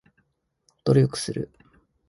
[0.83, 1.51] 努力する